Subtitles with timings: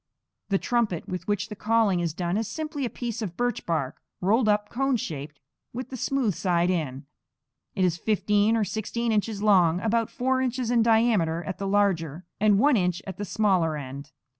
[0.49, 4.01] The trumpet with which the calling is done is simply a piece of birch bark,
[4.19, 5.39] rolled up cone shaped
[5.73, 7.05] with the smooth side within.
[7.75, 12.25] It is fifteen or sixteen inches long, about four inches in diameter at the larger,
[12.39, 14.11] and one inch at the smaller end.